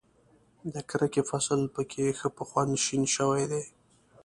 [0.73, 3.63] د کرکې فصل په کې ښه په خوند شین شوی دی.